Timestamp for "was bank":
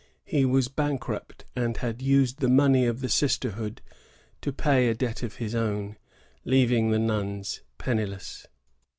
0.45-1.01